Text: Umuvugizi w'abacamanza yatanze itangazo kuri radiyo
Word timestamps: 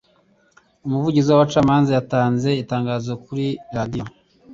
Umuvugizi 0.85 1.27
w'abacamanza 1.29 1.89
yatanze 1.97 2.49
itangazo 2.63 3.11
kuri 3.25 3.45
radiyo 3.75 4.03